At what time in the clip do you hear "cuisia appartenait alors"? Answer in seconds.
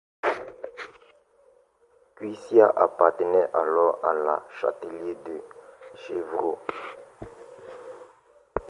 2.15-4.03